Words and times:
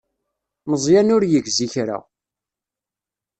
Meẓyan 0.69 1.13
ur 1.15 1.23
yegzi 1.27 1.67
kra. 1.73 1.97